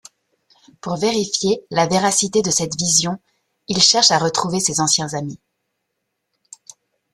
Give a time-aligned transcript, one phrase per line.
[0.81, 3.19] Pour vérifier la véracité de cette vision
[3.67, 5.39] il cherche à retrouver ses anciens amis.